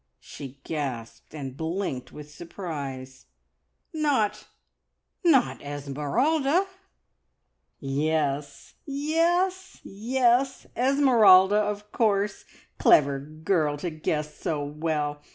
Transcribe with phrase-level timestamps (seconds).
[0.19, 3.27] She gasped and blinked with surprise.
[3.93, 4.47] "Not
[5.23, 6.65] not Esmeralda?"
[7.79, 10.65] "Yes, yes, yes!
[10.75, 12.45] Esmeralda, of course!
[12.79, 15.21] Clever girl to guess so well!